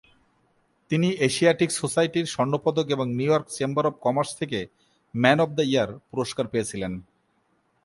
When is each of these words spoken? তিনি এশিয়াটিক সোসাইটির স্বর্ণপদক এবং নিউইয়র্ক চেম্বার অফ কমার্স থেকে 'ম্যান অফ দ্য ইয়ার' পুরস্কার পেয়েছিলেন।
তিনি 0.91 1.07
এশিয়াটিক 1.27 1.69
সোসাইটির 1.71 2.25
স্বর্ণপদক 2.25 2.85
এবং 2.89 3.07
নিউইয়র্ক 3.09 3.47
চেম্বার 3.49 3.85
অফ 3.87 3.95
কমার্স 4.01 4.31
থেকে 4.39 4.59
'ম্যান 5.13 5.37
অফ 5.45 5.49
দ্য 5.57 5.63
ইয়ার' 5.71 5.99
পুরস্কার 6.11 6.45
পেয়েছিলেন। 6.47 6.93